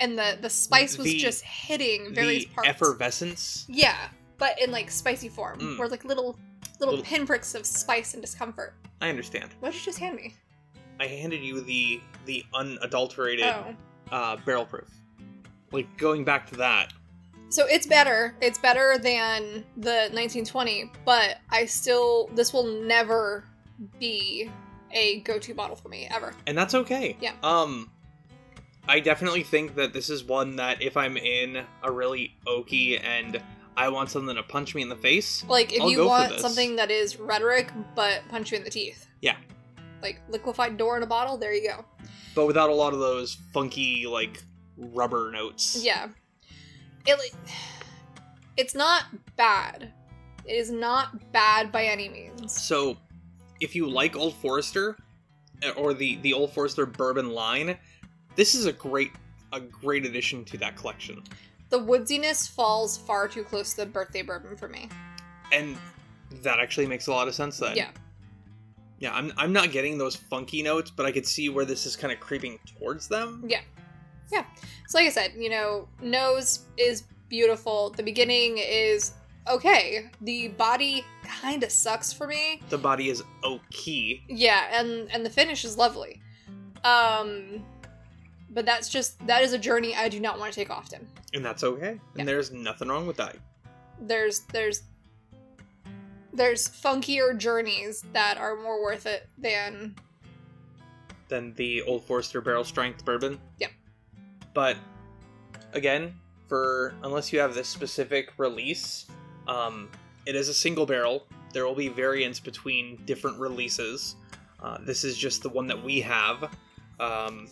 and 0.00 0.18
the 0.18 0.36
the 0.40 0.50
spice 0.50 0.98
was 0.98 1.06
The- 1.06 1.18
just 1.18 1.44
hitting 1.44 2.12
various 2.12 2.44
the 2.44 2.50
parts. 2.50 2.68
effervescence. 2.68 3.66
yeah, 3.68 4.08
but 4.36 4.60
in 4.60 4.72
like 4.72 4.90
spicy 4.90 5.28
form, 5.28 5.60
Mm. 5.60 5.78
where 5.78 5.88
like 5.88 6.04
little 6.04 6.36
little 6.80 6.96
Little- 6.96 7.04
pinpricks 7.04 7.54
of 7.54 7.64
spice 7.66 8.14
and 8.14 8.22
discomfort. 8.22 8.74
I 9.00 9.08
understand. 9.10 9.50
What 9.60 9.72
did 9.72 9.78
you 9.80 9.84
just 9.84 9.98
hand 9.98 10.16
me? 10.16 10.34
I 11.00 11.06
handed 11.06 11.40
you 11.40 11.60
the 11.60 12.00
the 12.24 12.44
unadulterated 12.54 13.44
Oh, 13.46 13.74
uh, 14.10 14.36
barrel 14.44 14.66
proof. 14.66 14.88
Like 15.70 15.96
going 15.98 16.24
back 16.24 16.48
to 16.50 16.56
that, 16.56 16.92
so 17.48 17.66
it's 17.66 17.86
better. 17.86 18.34
It's 18.40 18.58
better 18.58 18.98
than 18.98 19.64
the 19.76 20.08
1920, 20.12 20.92
but 21.04 21.38
I 21.50 21.64
still 21.66 22.28
this 22.34 22.52
will 22.52 22.66
never 22.82 23.44
be 23.98 24.50
a 24.92 25.20
go-to 25.20 25.54
bottle 25.54 25.76
for 25.76 25.88
me 25.88 26.08
ever. 26.10 26.32
and 26.46 26.56
that's 26.56 26.74
okay. 26.74 27.16
Yeah. 27.20 27.32
Um, 27.42 27.90
I 28.88 29.00
definitely 29.00 29.42
think 29.42 29.74
that 29.76 29.92
this 29.92 30.08
is 30.08 30.24
one 30.24 30.56
that 30.56 30.80
if 30.82 30.96
I'm 30.96 31.16
in 31.18 31.62
a 31.82 31.92
really 31.92 32.34
oaky 32.46 32.98
and 33.04 33.40
I 33.76 33.90
want 33.90 34.10
something 34.10 34.34
to 34.34 34.42
punch 34.42 34.74
me 34.74 34.80
in 34.82 34.88
the 34.88 34.96
face, 34.96 35.44
Like 35.46 35.72
if 35.74 35.82
I'll 35.82 35.90
you 35.90 36.06
want 36.06 36.40
something 36.40 36.76
that 36.76 36.90
is 36.90 37.18
rhetoric 37.18 37.70
but 37.94 38.22
punch 38.30 38.50
you 38.50 38.56
in 38.58 38.64
the 38.64 38.70
teeth. 38.70 39.06
Yeah. 39.20 39.36
Like 40.02 40.20
liquefied 40.28 40.76
door 40.78 40.96
in 40.96 41.02
a 41.02 41.06
bottle, 41.06 41.36
there 41.36 41.52
you 41.54 41.68
go. 41.68 41.84
but 42.34 42.46
without 42.46 42.70
a 42.70 42.74
lot 42.74 42.92
of 42.94 42.98
those 42.98 43.36
funky 43.52 44.06
like 44.06 44.42
rubber 44.78 45.30
notes. 45.30 45.78
Yeah. 45.84 46.08
It 47.06 47.18
like 47.18 47.34
it's 48.56 48.74
not 48.74 49.04
bad. 49.36 49.92
It 50.44 50.54
is 50.54 50.70
not 50.70 51.32
bad 51.32 51.70
by 51.70 51.84
any 51.84 52.08
means. 52.08 52.58
So, 52.58 52.96
if 53.60 53.74
you 53.74 53.88
like 53.88 54.16
Old 54.16 54.34
Forester 54.34 54.96
uh, 55.64 55.70
or 55.70 55.94
the 55.94 56.16
the 56.22 56.32
Old 56.32 56.52
Forester 56.52 56.86
bourbon 56.86 57.30
line, 57.30 57.76
this 58.36 58.54
is 58.54 58.66
a 58.66 58.72
great 58.72 59.12
a 59.52 59.60
great 59.60 60.06
addition 60.06 60.44
to 60.46 60.58
that 60.58 60.76
collection. 60.76 61.22
The 61.70 61.78
woodsiness 61.78 62.48
falls 62.48 62.96
far 62.96 63.28
too 63.28 63.44
close 63.44 63.74
to 63.74 63.84
the 63.84 63.86
birthday 63.86 64.22
bourbon 64.22 64.56
for 64.56 64.68
me. 64.68 64.88
And 65.52 65.76
that 66.42 66.58
actually 66.60 66.86
makes 66.86 67.06
a 67.06 67.12
lot 67.12 67.28
of 67.28 67.34
sense 67.34 67.58
then. 67.58 67.76
Yeah. 67.76 67.90
Yeah, 69.00 69.14
I'm 69.14 69.32
I'm 69.36 69.52
not 69.52 69.70
getting 69.70 69.96
those 69.96 70.16
funky 70.16 70.62
notes, 70.62 70.90
but 70.90 71.06
I 71.06 71.12
could 71.12 71.26
see 71.26 71.48
where 71.48 71.64
this 71.64 71.86
is 71.86 71.94
kind 71.94 72.12
of 72.12 72.18
creeping 72.20 72.58
towards 72.78 73.06
them. 73.06 73.44
Yeah. 73.46 73.60
Yeah. 74.30 74.44
So 74.86 74.98
like 74.98 75.06
I 75.06 75.10
said, 75.10 75.32
you 75.36 75.50
know, 75.50 75.88
nose 76.00 76.60
is 76.76 77.04
beautiful. 77.28 77.90
The 77.90 78.02
beginning 78.02 78.58
is 78.58 79.12
okay. 79.48 80.10
The 80.20 80.48
body 80.48 81.04
kind 81.24 81.62
of 81.62 81.70
sucks 81.70 82.12
for 82.12 82.26
me. 82.26 82.60
The 82.68 82.78
body 82.78 83.08
is 83.08 83.22
okay. 83.44 84.22
Yeah, 84.28 84.68
and 84.72 85.10
and 85.10 85.24
the 85.24 85.30
finish 85.30 85.64
is 85.64 85.76
lovely. 85.76 86.20
Um 86.84 87.64
but 88.50 88.64
that's 88.64 88.88
just 88.88 89.24
that 89.26 89.42
is 89.42 89.52
a 89.52 89.58
journey 89.58 89.94
I 89.94 90.08
do 90.08 90.20
not 90.20 90.38
want 90.38 90.52
to 90.52 90.58
take 90.58 90.70
often. 90.70 91.06
And 91.34 91.44
that's 91.44 91.64
okay. 91.64 92.00
Yeah. 92.14 92.20
And 92.20 92.28
there's 92.28 92.50
nothing 92.50 92.88
wrong 92.88 93.06
with 93.06 93.16
that. 93.18 93.36
There's 94.00 94.40
there's 94.52 94.82
there's 96.32 96.68
funkier 96.68 97.36
journeys 97.36 98.04
that 98.12 98.38
are 98.38 98.56
more 98.56 98.82
worth 98.82 99.06
it 99.06 99.28
than 99.36 99.96
Than 101.28 101.52
the 101.54 101.82
Old 101.82 102.04
Forester 102.04 102.40
barrel 102.40 102.64
strength 102.64 103.04
bourbon. 103.04 103.38
Yep. 103.58 103.72
But 104.58 104.76
again, 105.72 106.16
for 106.48 106.92
unless 107.04 107.32
you 107.32 107.38
have 107.38 107.54
this 107.54 107.68
specific 107.68 108.32
release, 108.38 109.06
um, 109.46 109.88
it 110.26 110.34
is 110.34 110.48
a 110.48 110.52
single 110.52 110.84
barrel. 110.84 111.28
There 111.52 111.64
will 111.64 111.76
be 111.76 111.86
variants 111.86 112.40
between 112.40 112.96
different 113.04 113.38
releases. 113.38 114.16
Uh, 114.60 114.78
this 114.80 115.04
is 115.04 115.16
just 115.16 115.44
the 115.44 115.48
one 115.48 115.68
that 115.68 115.80
we 115.80 116.00
have. 116.00 116.50
Um, 116.98 117.46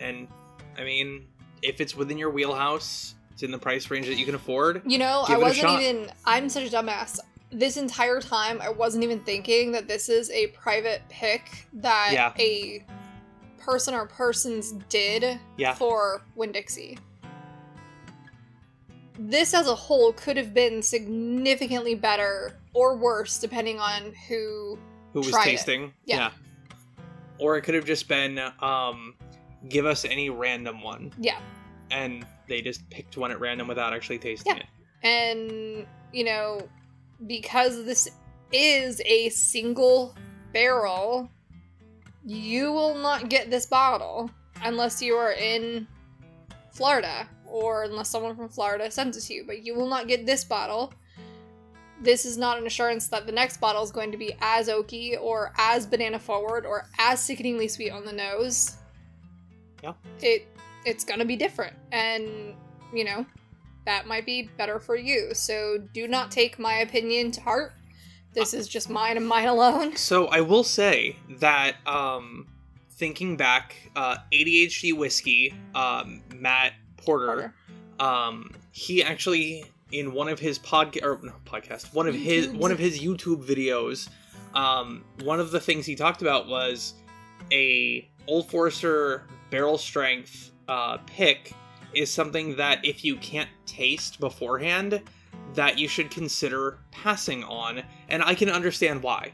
and 0.00 0.28
I 0.76 0.84
mean, 0.84 1.24
if 1.62 1.80
it's 1.80 1.96
within 1.96 2.18
your 2.18 2.28
wheelhouse, 2.28 3.14
it's 3.32 3.42
in 3.42 3.50
the 3.50 3.58
price 3.58 3.90
range 3.90 4.06
that 4.08 4.16
you 4.16 4.26
can 4.26 4.34
afford. 4.34 4.82
you 4.84 4.98
know, 4.98 5.24
I 5.26 5.38
wasn't 5.38 5.80
even 5.80 6.12
I'm 6.26 6.50
such 6.50 6.64
a 6.64 6.70
dumbass. 6.70 7.20
This 7.52 7.78
entire 7.78 8.20
time 8.20 8.60
I 8.60 8.68
wasn't 8.68 9.02
even 9.02 9.20
thinking 9.20 9.72
that 9.72 9.88
this 9.88 10.10
is 10.10 10.30
a 10.30 10.48
private 10.48 11.00
pick 11.08 11.66
that 11.72 12.10
Yeah. 12.12 12.34
a 12.38 12.84
person 13.64 13.94
or 13.94 14.06
persons 14.06 14.72
did 14.88 15.38
Yeah. 15.56 15.74
for 15.74 16.22
Winn 16.34 16.52
Dixie. 16.52 16.98
This 19.18 19.54
as 19.54 19.68
a 19.68 19.74
whole 19.74 20.12
could 20.12 20.36
have 20.36 20.52
been 20.52 20.82
significantly 20.82 21.94
better 21.94 22.58
or 22.72 22.96
worse 22.96 23.38
depending 23.38 23.78
on 23.78 24.12
who 24.28 24.78
Who 25.12 25.20
was 25.20 25.30
Tried 25.30 25.42
it. 25.46 25.50
tasting? 25.52 25.92
Yeah. 26.04 26.32
Or 27.38 27.56
it 27.56 27.62
could 27.62 27.74
have 27.76 27.84
just 27.84 28.08
been, 28.08 28.38
um, 28.60 29.14
give 29.68 29.86
us 29.86 30.04
any 30.04 30.28
random 30.30 30.82
one. 30.82 31.12
Yeah. 31.18 31.38
And 31.92 32.26
they 32.48 32.60
just 32.60 32.88
picked 32.90 33.16
one 33.16 33.30
at 33.30 33.38
random 33.38 33.68
without 33.68 33.92
actually 33.94 34.18
tasting 34.18 34.56
Yeah. 34.56 34.62
it. 34.62 34.66
and 35.06 35.86
you 36.14 36.24
know 36.24 36.66
because 37.26 37.84
this 37.84 38.08
is 38.52 39.02
a 39.04 39.28
single 39.28 40.14
barrel 40.54 41.30
you 42.24 42.72
will 42.72 42.94
not 42.94 43.28
get 43.28 43.50
this 43.50 43.66
bottle 43.66 44.30
unless 44.62 45.02
you 45.02 45.14
are 45.14 45.32
in 45.32 45.86
Florida 46.72 47.28
or 47.46 47.84
unless 47.84 48.08
someone 48.08 48.34
from 48.34 48.48
Florida 48.48 48.90
sends 48.90 49.16
it 49.16 49.20
to 49.22 49.34
you 49.34 49.44
but 49.46 49.64
you 49.64 49.74
will 49.74 49.88
not 49.88 50.08
get 50.08 50.26
this 50.26 50.44
bottle 50.44 50.92
this 52.00 52.24
is 52.24 52.36
not 52.36 52.58
an 52.58 52.66
assurance 52.66 53.08
that 53.08 53.26
the 53.26 53.32
next 53.32 53.58
bottle 53.60 53.82
is 53.82 53.90
going 53.90 54.10
to 54.10 54.18
be 54.18 54.34
as 54.40 54.68
oaky 54.68 55.20
or 55.20 55.52
as 55.56 55.86
banana 55.86 56.18
forward 56.18 56.66
or 56.66 56.88
as 56.98 57.20
sickeningly 57.20 57.68
sweet 57.68 57.90
on 57.90 58.04
the 58.04 58.12
nose 58.12 58.76
Yeah. 59.82 59.92
it 60.20 60.48
it's 60.84 61.04
gonna 61.04 61.24
be 61.24 61.36
different 61.36 61.74
and 61.92 62.54
you 62.92 63.04
know 63.04 63.24
that 63.84 64.06
might 64.06 64.26
be 64.26 64.48
better 64.56 64.80
for 64.80 64.96
you. 64.96 65.34
So 65.34 65.78
do 65.92 66.08
not 66.08 66.30
take 66.30 66.58
my 66.58 66.76
opinion 66.76 67.30
to 67.32 67.40
heart. 67.40 67.74
This 68.34 68.52
is 68.52 68.68
just 68.68 68.90
mine 68.90 69.16
and 69.16 69.26
mine 69.26 69.48
alone. 69.48 69.96
So 70.04 70.26
I 70.26 70.40
will 70.40 70.64
say 70.64 71.16
that, 71.38 71.76
um, 71.86 72.46
thinking 72.92 73.36
back, 73.36 73.76
uh, 73.96 74.16
ADHD 74.32 74.96
whiskey, 74.96 75.54
um, 75.74 76.22
Matt 76.34 76.74
Porter, 76.96 77.54
um, 77.98 78.54
he 78.72 79.02
actually 79.02 79.64
in 79.92 80.12
one 80.12 80.28
of 80.28 80.38
his 80.38 80.58
podcast 80.58 81.02
or 81.02 81.20
no, 81.22 81.32
podcast, 81.44 81.94
one 81.94 82.06
of 82.08 82.14
his 82.14 82.48
one 82.48 82.72
of 82.72 82.78
his 82.78 83.00
YouTube 83.00 83.44
videos, 83.44 84.08
um, 84.54 85.04
one 85.22 85.40
of 85.40 85.50
the 85.50 85.60
things 85.60 85.86
he 85.86 85.94
talked 85.94 86.22
about 86.22 86.48
was 86.48 86.94
a 87.52 88.08
Old 88.26 88.50
Forester 88.50 89.26
barrel 89.50 89.78
strength 89.78 90.50
uh, 90.68 90.98
pick 91.06 91.52
is 91.94 92.10
something 92.10 92.56
that 92.56 92.84
if 92.84 93.04
you 93.04 93.16
can't 93.16 93.48
taste 93.66 94.18
beforehand, 94.18 95.00
that 95.54 95.78
you 95.78 95.88
should 95.88 96.10
consider 96.10 96.78
passing 96.90 97.44
on, 97.44 97.82
and 98.08 98.22
I 98.22 98.34
can 98.34 98.48
understand 98.48 99.02
why, 99.02 99.32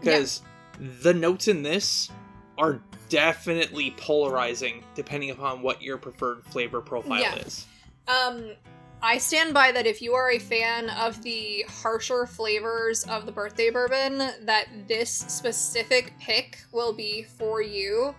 because 0.00 0.42
the 0.78 1.14
notes 1.14 1.48
in 1.48 1.62
this 1.62 2.10
are 2.58 2.80
definitely 3.08 3.92
polarizing 3.96 4.84
depending 4.94 5.30
upon 5.30 5.62
what 5.62 5.82
your 5.82 5.98
preferred 5.98 6.44
flavor 6.46 6.80
profile 6.80 7.20
Yeah. 7.20 7.36
is. 7.36 7.66
Um, 8.08 8.52
I 9.02 9.18
stand 9.18 9.52
by 9.52 9.72
that 9.72 9.86
if 9.86 10.00
you 10.00 10.14
are 10.14 10.30
a 10.30 10.38
fan 10.38 10.88
of 10.90 11.22
the 11.22 11.64
harsher 11.68 12.24
flavors 12.26 13.04
of 13.04 13.26
the 13.26 13.32
birthday 13.32 13.68
bourbon, 13.70 14.18
that 14.18 14.68
this 14.86 15.10
specific 15.10 16.12
pick 16.20 16.58
will 16.70 16.92
be 16.92 17.24
for 17.24 17.60
you. 17.60 18.14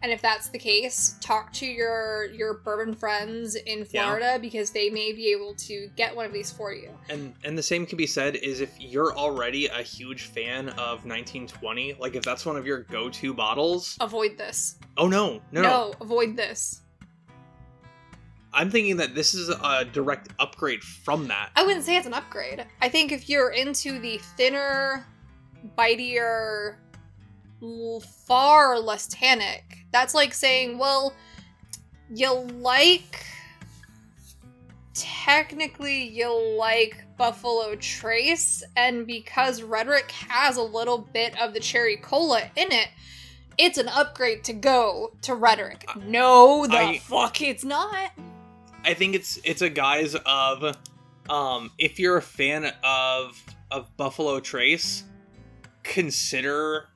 And 0.00 0.12
if 0.12 0.22
that's 0.22 0.48
the 0.48 0.58
case, 0.58 1.16
talk 1.20 1.52
to 1.54 1.66
your 1.66 2.26
your 2.26 2.54
bourbon 2.54 2.94
friends 2.94 3.56
in 3.56 3.80
Yeah. 3.90 4.04
Florida 4.04 4.38
because 4.40 4.70
they 4.70 4.90
may 4.90 5.12
be 5.12 5.32
able 5.32 5.54
to 5.56 5.90
get 5.96 6.14
one 6.14 6.24
of 6.24 6.32
these 6.32 6.52
for 6.52 6.72
you. 6.72 6.90
And 7.08 7.34
and 7.44 7.58
the 7.58 7.62
same 7.62 7.84
can 7.84 7.96
be 7.98 8.06
said 8.06 8.36
is 8.36 8.60
if 8.60 8.70
you're 8.78 9.16
already 9.16 9.66
a 9.66 9.82
huge 9.82 10.26
fan 10.26 10.68
of 10.70 11.04
1920, 11.04 11.94
like 11.94 12.14
if 12.14 12.22
that's 12.22 12.46
one 12.46 12.56
of 12.56 12.64
your 12.66 12.82
go-to 12.84 13.34
bottles. 13.34 13.96
Avoid 14.00 14.38
this. 14.38 14.76
Oh 14.96 15.08
no, 15.08 15.40
no, 15.50 15.62
no. 15.62 15.94
avoid 16.00 16.36
this. 16.36 16.82
I'm 18.52 18.70
thinking 18.70 18.96
that 18.96 19.14
this 19.14 19.34
is 19.34 19.48
a 19.50 19.84
direct 19.84 20.28
upgrade 20.38 20.82
from 20.82 21.28
that. 21.28 21.50
I 21.54 21.64
wouldn't 21.64 21.84
say 21.84 21.96
it's 21.96 22.06
an 22.06 22.14
upgrade. 22.14 22.64
I 22.80 22.88
think 22.88 23.12
if 23.12 23.28
you're 23.28 23.50
into 23.50 23.98
the 23.98 24.18
thinner, 24.36 25.06
bitier, 25.76 26.76
far 28.26 28.78
less 28.78 29.06
tannic, 29.08 29.78
that's 29.92 30.14
like 30.14 30.34
saying, 30.34 30.78
well, 30.78 31.14
you 32.14 32.32
like. 32.34 33.24
Technically, 34.94 36.08
you 36.08 36.56
like 36.58 37.04
Buffalo 37.16 37.76
Trace, 37.76 38.64
and 38.76 39.06
because 39.06 39.62
Rhetoric 39.62 40.10
has 40.10 40.56
a 40.56 40.62
little 40.62 40.98
bit 40.98 41.40
of 41.40 41.54
the 41.54 41.60
cherry 41.60 41.98
cola 41.98 42.40
in 42.56 42.72
it, 42.72 42.88
it's 43.58 43.78
an 43.78 43.86
upgrade 43.88 44.42
to 44.44 44.52
go 44.52 45.12
to 45.22 45.34
Rhetoric. 45.36 45.88
No, 46.04 46.66
the 46.66 46.76
I- 46.76 46.98
fuck, 46.98 47.40
it's 47.42 47.64
not. 47.64 48.10
I 48.84 48.94
think 48.94 49.14
it's 49.14 49.38
it's 49.44 49.62
a 49.62 49.68
guise 49.68 50.14
of 50.14 50.76
um 51.28 51.70
if 51.78 51.98
you're 51.98 52.16
a 52.16 52.22
fan 52.22 52.72
of 52.82 53.40
of 53.70 53.94
Buffalo 53.96 54.40
Trace, 54.40 55.04
consider 55.82 56.88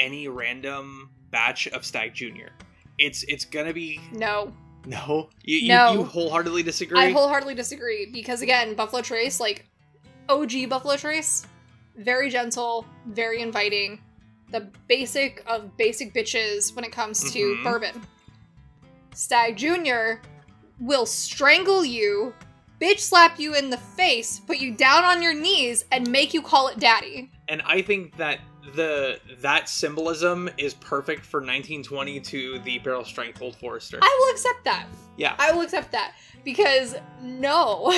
any 0.00 0.26
random 0.28 1.10
batch 1.30 1.68
of 1.68 1.84
Stag 1.84 2.14
Junior. 2.14 2.50
It's 2.98 3.22
it's 3.24 3.44
gonna 3.44 3.72
be 3.72 4.00
No. 4.12 4.52
no. 4.86 5.30
You 5.44 5.58
you, 5.58 5.68
No. 5.68 5.92
you 5.92 6.04
wholeheartedly 6.04 6.62
disagree. 6.62 6.98
I 6.98 7.10
wholeheartedly 7.10 7.54
disagree 7.54 8.06
because 8.06 8.42
again, 8.42 8.74
Buffalo 8.74 9.02
Trace, 9.02 9.38
like 9.40 9.66
OG 10.28 10.66
Buffalo 10.68 10.96
Trace, 10.96 11.46
very 11.96 12.30
gentle, 12.30 12.86
very 13.06 13.40
inviting, 13.42 14.00
the 14.50 14.68
basic 14.88 15.42
of 15.46 15.76
basic 15.76 16.12
bitches 16.14 16.74
when 16.74 16.84
it 16.84 16.92
comes 16.92 17.32
to 17.32 17.38
Mhm. 17.38 17.62
bourbon. 17.64 18.06
Stag 19.14 19.56
Junior 19.56 20.20
will 20.80 21.06
strangle 21.06 21.84
you, 21.84 22.34
bitch 22.80 23.00
slap 23.00 23.38
you 23.38 23.54
in 23.54 23.70
the 23.70 23.76
face, 23.76 24.40
put 24.40 24.58
you 24.58 24.72
down 24.72 25.04
on 25.04 25.22
your 25.22 25.34
knees, 25.34 25.84
and 25.92 26.08
make 26.10 26.32
you 26.32 26.40
call 26.42 26.68
it 26.68 26.78
daddy. 26.78 27.30
And 27.50 27.60
I 27.66 27.82
think 27.82 28.16
that 28.16 28.38
the 28.74 29.18
that 29.40 29.68
symbolism 29.68 30.48
is 30.56 30.72
perfect 30.74 31.24
for 31.26 31.38
1920 31.40 32.20
to 32.20 32.58
the 32.60 32.78
barrel 32.78 33.04
strength 33.04 33.42
Old 33.42 33.56
Forester. 33.56 33.98
I 34.00 34.18
will 34.20 34.32
accept 34.32 34.64
that. 34.64 34.86
yeah. 35.16 35.34
I 35.38 35.52
will 35.52 35.62
accept 35.62 35.92
that 35.92 36.14
because 36.44 36.94
no, 37.22 37.92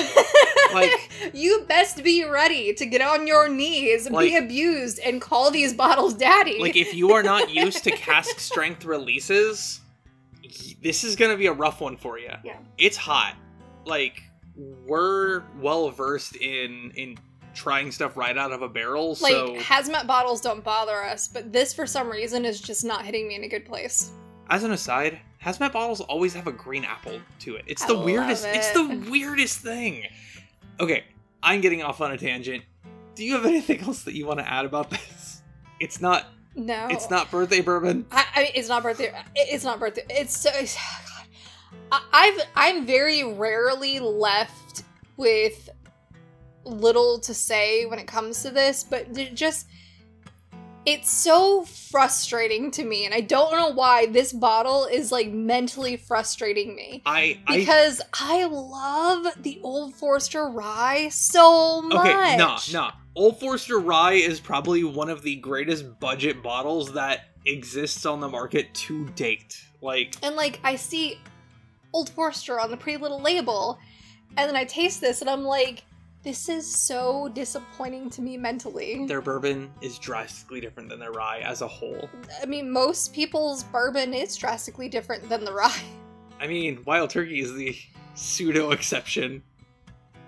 Like- 0.73 1.11
you 1.33 1.65
best 1.67 2.03
be 2.03 2.25
ready 2.25 2.73
to 2.73 2.85
get 2.85 3.01
on 3.01 3.27
your 3.27 3.47
knees, 3.47 4.09
be 4.09 4.35
abused, 4.35 4.99
and 4.99 5.21
call 5.21 5.51
these 5.51 5.73
bottles 5.73 6.13
daddy. 6.13 6.59
like 6.59 6.75
if 6.75 6.93
you 6.93 7.11
are 7.11 7.23
not 7.23 7.49
used 7.53 7.83
to 7.85 7.91
cask 7.91 8.39
strength 8.39 8.83
releases 8.85 9.79
this 10.81 11.03
is 11.03 11.15
gonna 11.15 11.37
be 11.37 11.47
a 11.47 11.53
rough 11.53 11.79
one 11.81 11.97
for 11.97 12.19
you 12.19 12.29
Yeah. 12.43 12.57
it's 12.77 12.97
hot 12.97 13.35
like 13.85 14.21
we're 14.55 15.43
well 15.59 15.89
versed 15.89 16.35
in 16.35 16.91
in 16.95 17.17
trying 17.53 17.91
stuff 17.91 18.17
right 18.17 18.37
out 18.37 18.51
of 18.51 18.61
a 18.61 18.69
barrel 18.69 19.09
like 19.21 19.31
so 19.33 19.55
hazmat 19.57 20.07
bottles 20.07 20.41
don't 20.41 20.63
bother 20.63 21.03
us, 21.03 21.27
but 21.27 21.51
this 21.53 21.73
for 21.73 21.85
some 21.85 22.09
reason 22.09 22.45
is 22.45 22.59
just 22.59 22.83
not 22.83 23.05
hitting 23.05 23.27
me 23.27 23.35
in 23.35 23.43
a 23.43 23.47
good 23.47 23.65
place. 23.65 24.11
as 24.49 24.63
an 24.63 24.71
aside 24.71 25.19
hazmat 25.43 25.71
bottles 25.71 26.01
always 26.01 26.33
have 26.33 26.47
a 26.47 26.51
green 26.51 26.83
apple 26.85 27.19
to 27.39 27.55
it 27.55 27.63
it's 27.67 27.83
I 27.83 27.87
the 27.87 27.99
weirdest 27.99 28.45
it's 28.47 28.71
the 28.71 29.07
weirdest 29.11 29.59
thing 29.59 30.03
okay 30.79 31.03
i'm 31.43 31.61
getting 31.61 31.83
off 31.83 32.01
on 32.01 32.11
a 32.11 32.17
tangent 32.17 32.63
do 33.15 33.23
you 33.23 33.33
have 33.33 33.45
anything 33.45 33.81
else 33.81 34.03
that 34.05 34.13
you 34.15 34.25
want 34.25 34.39
to 34.39 34.49
add 34.49 34.65
about 34.65 34.89
this 34.89 35.41
it's 35.79 35.99
not 36.01 36.25
No, 36.55 36.87
it's 36.89 37.09
not 37.09 37.29
birthday 37.29 37.61
bourbon 37.61 38.05
I, 38.11 38.25
I 38.35 38.51
it's 38.55 38.69
not 38.69 38.83
birthday. 38.83 39.13
It's 39.35 39.63
not 39.63 39.79
birthday. 39.79 40.03
It's 40.09 40.35
so. 40.37 40.49
it's- 40.49 40.75
God. 41.09 41.27
I- 41.91 42.03
I've 42.13 42.47
I'm 42.55 42.85
very 42.85 43.23
rarely 43.23 43.99
left 43.99 44.83
with 45.17 45.69
little 46.65 47.19
to 47.19 47.33
say 47.33 47.85
when 47.85 47.99
it 47.99 48.07
comes 48.07 48.41
to 48.43 48.51
this, 48.51 48.83
but 48.83 49.13
just 49.33 49.67
it's 50.85 51.09
so 51.09 51.63
frustrating 51.63 52.69
to 52.71 52.83
me, 52.83 53.05
and 53.05 53.13
I 53.13 53.21
don't 53.21 53.53
know 53.53 53.69
why 53.69 54.07
this 54.07 54.33
bottle 54.33 54.85
is 54.85 55.11
like 55.11 55.31
mentally 55.31 55.95
frustrating 55.95 56.75
me. 56.75 57.01
i 57.05 57.39
i 57.47 57.57
Because 57.57 58.01
I 58.13 58.45
love 58.45 59.27
the 59.41 59.59
Old 59.63 59.95
Forester 59.95 60.49
Rye 60.49 61.07
so 61.09 61.81
much. 61.81 62.07
Okay, 62.07 62.37
nah, 62.37 62.59
nah. 62.71 62.91
Old 63.15 63.39
Forester 63.39 63.79
Rye 63.79 64.13
is 64.13 64.39
probably 64.39 64.83
one 64.83 65.09
of 65.09 65.21
the 65.21 65.35
greatest 65.37 65.99
budget 65.99 66.43
bottles 66.43 66.91
that 66.93 67.29
exists 67.45 68.05
on 68.05 68.19
the 68.19 68.27
market 68.27 68.73
to 68.73 69.07
date. 69.09 69.63
Like, 69.81 70.15
And 70.21 70.35
like 70.35 70.59
I 70.63 70.75
see 70.75 71.19
Old 71.93 72.09
Forester 72.09 72.59
on 72.59 72.71
the 72.71 72.77
pretty 72.77 72.97
little 72.97 73.21
label, 73.21 73.79
and 74.35 74.49
then 74.49 74.55
I 74.55 74.65
taste 74.65 74.99
this 74.99 75.21
and 75.21 75.29
I'm 75.29 75.43
like, 75.43 75.83
this 76.23 76.47
is 76.47 76.65
so 76.65 77.29
disappointing 77.29 78.09
to 78.11 78.21
me 78.21 78.37
mentally. 78.37 79.05
their 79.07 79.21
bourbon 79.21 79.69
is 79.81 79.99
drastically 79.99 80.61
different 80.61 80.89
than 80.89 80.99
their 80.99 81.11
rye 81.11 81.39
as 81.39 81.61
a 81.61 81.67
whole. 81.67 82.09
I 82.41 82.45
mean, 82.45 82.71
most 82.71 83.13
people's 83.13 83.63
bourbon 83.65 84.13
is 84.13 84.35
drastically 84.37 84.87
different 84.87 85.27
than 85.27 85.43
the 85.43 85.53
rye. 85.53 85.83
I 86.39 86.47
mean, 86.47 86.81
Wild 86.85 87.09
Turkey 87.09 87.41
is 87.41 87.53
the 87.53 87.75
pseudo 88.15 88.71
exception. 88.71 89.43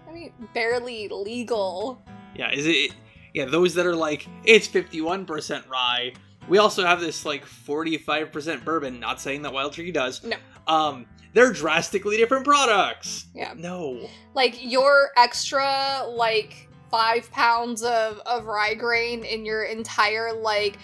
I 0.08 0.13
mean, 0.13 0.34
barely 0.53 1.08
legal. 1.08 2.01
Yeah, 2.36 2.51
is 2.51 2.67
it? 2.67 2.91
Yeah, 3.34 3.45
those 3.45 3.73
that 3.75 3.86
are 3.86 3.95
like, 3.95 4.27
it's 4.43 4.67
51% 4.67 5.67
rye. 5.67 6.13
We 6.47 6.58
also 6.58 6.86
have 6.86 6.99
this 6.99 7.25
like 7.25 7.45
45% 7.45 8.63
bourbon, 8.63 8.99
not 8.99 9.19
saying 9.19 9.41
that 9.41 9.53
Wild 9.53 9.73
Turkey 9.73 9.91
does. 9.91 10.23
No. 10.23 10.38
Um, 10.67 11.06
they're 11.34 11.51
drastically 11.51 12.17
different 12.17 12.45
products. 12.45 13.25
Yeah. 13.34 13.54
No. 13.56 14.08
Like 14.34 14.56
your 14.63 15.10
extra 15.17 16.06
like 16.08 16.67
five 16.89 17.30
pounds 17.32 17.84
of, 17.84 18.19
of 18.25 18.45
rye 18.45 18.73
grain 18.73 19.23
in 19.25 19.45
your 19.45 19.63
entire 19.63 20.32
like 20.34 20.78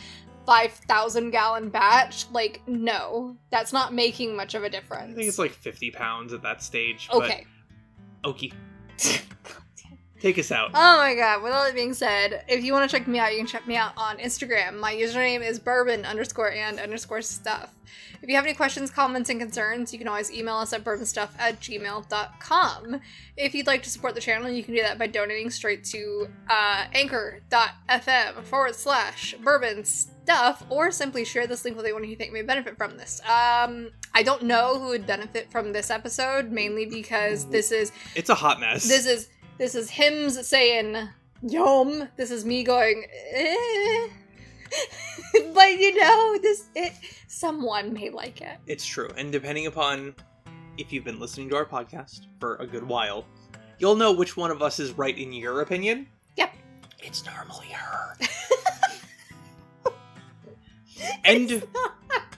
five 0.46 0.72
thousand 0.74 1.32
gallon 1.32 1.70
batch, 1.70 2.26
like 2.32 2.62
no. 2.68 3.38
That's 3.50 3.72
not 3.72 3.94
making 3.94 4.36
much 4.36 4.54
of 4.56 4.64
a 4.64 4.70
difference. 4.70 5.14
I 5.14 5.16
think 5.16 5.28
it's 5.30 5.40
like 5.40 5.52
50 5.52 5.92
pounds 5.92 6.34
at 6.34 6.42
that 6.44 6.62
stage. 6.62 7.08
but- 7.12 7.24
Okay. 8.26 8.52
Take 10.22 10.38
us 10.38 10.52
out. 10.52 10.70
Oh 10.76 10.98
my 10.98 11.16
god, 11.16 11.42
with 11.42 11.52
all 11.52 11.64
that 11.66 11.74
being 11.74 11.94
said, 11.96 12.46
if 12.48 12.64
you 12.64 12.74
want 12.74 12.90
to 12.90 12.96
check 12.96 13.08
me 13.08 13.18
out, 13.18 13.32
you 13.32 13.38
can 13.40 13.48
check 13.48 13.68
me 13.68 13.76
out 13.76 13.94
on 13.98 14.18
Instagram. 14.20 14.80
My 14.80 14.94
username 14.94 15.42
is 15.42 15.58
bourbon 15.58 16.06
underscore 16.06 16.52
and 16.52 16.80
underscore 16.80 17.24
stuff. 17.24 17.74
If 18.22 18.30
you 18.30 18.36
have 18.36 18.46
any 18.46 18.54
questions, 18.54 18.92
comments, 18.92 19.32
and 19.32 19.40
concerns, 19.40 19.92
you 19.92 19.98
can 19.98 20.08
always 20.08 20.32
email 20.32 20.58
us 20.58 20.74
at 20.74 20.84
bourbonstuff 20.84 21.30
at 21.40 21.60
gmail.com. 21.60 23.02
If 23.36 23.56
you'd 23.56 23.66
like 23.66 23.82
to 23.82 23.90
support 23.90 24.14
the 24.14 24.22
channel, 24.22 24.48
you 24.48 24.64
can 24.64 24.76
do 24.76 24.82
that 24.84 25.00
by 25.00 25.08
donating 25.08 25.50
straight 25.50 25.84
to 25.86 26.28
uh, 26.48 26.86
anchor.fm 26.94 28.44
forward 28.44 28.76
slash 28.76 29.34
bourbon 29.44 29.84
stuff, 29.86 30.64
or 30.70 30.92
simply 30.92 31.26
share 31.26 31.48
this 31.48 31.66
link 31.66 31.76
with 31.76 31.86
anyone 31.86 32.04
you 32.08 32.16
think 32.16 32.32
may 32.32 32.44
benefit 32.44 32.78
from 32.78 32.96
this. 32.96 33.22
Um, 33.22 33.90
I 34.14 34.22
don't 34.24 34.44
know 34.44 34.78
who 34.80 34.90
would 34.90 35.08
benefit 35.08 35.52
from 35.52 35.74
this 35.74 35.90
episode, 35.90 36.52
mainly 36.52 36.86
because 36.86 37.46
this 37.46 37.72
is 37.72 37.92
It's 38.16 38.30
a 38.30 38.36
hot 38.36 38.60
mess. 38.60 38.88
this 38.88 39.08
is 39.08 39.30
this 39.62 39.76
is 39.76 39.92
him 39.92 40.28
saying 40.32 41.08
yum. 41.44 42.08
This 42.18 42.32
is 42.32 42.44
me 42.46 42.64
going 42.64 43.06
eh. 43.32 44.08
but 45.54 45.80
you 45.80 46.02
know, 46.02 46.40
this 46.42 46.66
it 46.74 46.94
someone 47.28 47.94
may 47.94 48.10
like 48.10 48.42
it. 48.42 48.58
it's 48.66 48.84
true. 48.84 49.10
And 49.18 49.32
depending 49.32 49.68
upon 49.68 50.16
if 50.80 50.92
you've 50.92 51.04
been 51.04 51.20
listening 51.20 51.48
to 51.50 51.58
our 51.58 51.66
podcast 51.66 52.22
for 52.40 52.56
a 52.56 52.66
good 52.66 52.82
while, 52.82 53.24
you'll 53.78 53.96
know 53.96 54.12
which 54.12 54.36
one 54.36 54.50
of 54.50 54.64
us 54.64 54.80
is 54.80 54.94
right 54.94 55.16
in 55.16 55.32
your 55.32 55.62
opinion. 55.62 56.08
Yep. 56.38 56.56
It's 56.98 57.24
normally 57.24 57.68
her. 57.68 58.18
and 61.24 61.62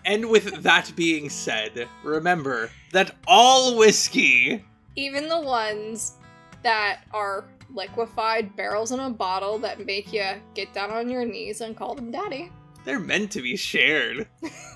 and 0.03 0.29
with 0.29 0.61
that 0.63 0.91
being 0.97 1.29
said, 1.29 1.87
remember 2.03 2.69
that 2.91 3.15
all 3.25 3.77
whiskey 3.77 4.65
Even 4.97 5.29
the 5.29 5.39
ones 5.39 6.17
that 6.63 7.01
are 7.13 7.45
liquefied 7.73 8.55
barrels 8.55 8.91
in 8.91 8.99
a 8.99 9.09
bottle 9.09 9.57
that 9.59 9.85
make 9.85 10.11
you 10.13 10.25
get 10.53 10.73
down 10.73 10.91
on 10.91 11.09
your 11.09 11.25
knees 11.25 11.61
and 11.61 11.75
call 11.75 11.95
them 11.95 12.11
daddy. 12.11 12.51
they're 12.85 12.99
meant 12.99 13.31
to 13.31 13.41
be 13.41 13.55
shared. 13.55 14.27